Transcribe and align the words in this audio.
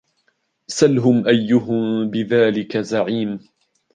سَلْهُمْ 0.67 1.27
أَيُّهُمْ 1.27 2.09
بِذَلِكَ 2.09 2.77
زَعِيمٌ 2.77 3.39